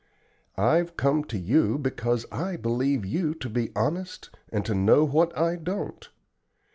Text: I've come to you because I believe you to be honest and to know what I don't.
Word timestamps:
I've 0.57 0.97
come 0.97 1.23
to 1.25 1.37
you 1.37 1.77
because 1.77 2.25
I 2.31 2.57
believe 2.57 3.05
you 3.05 3.35
to 3.35 3.47
be 3.47 3.71
honest 3.75 4.31
and 4.51 4.65
to 4.65 4.73
know 4.73 5.03
what 5.03 5.37
I 5.37 5.57
don't. 5.57 6.09